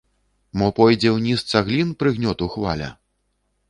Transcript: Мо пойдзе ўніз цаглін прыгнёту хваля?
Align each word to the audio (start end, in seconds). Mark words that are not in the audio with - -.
Мо 0.61 0.69
пойдзе 0.79 1.13
ўніз 1.17 1.39
цаглін 1.53 1.95
прыгнёту 2.03 2.53
хваля? 2.59 2.95